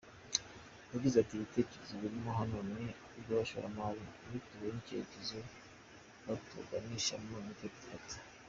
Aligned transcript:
Yagize 0.93 1.15
ati 1.19 1.33
“Ibitekerezo 1.35 1.93
birimo 2.01 2.31
hano 2.39 2.57
ni 2.71 2.85
iby’abashoramari, 3.19 4.01
iyo 4.27 4.37
tubonye 4.45 4.79
icyerekezo 4.83 5.37
batuganishamo 6.25 7.35
nicyo 7.43 7.67
dufata. 7.75 8.15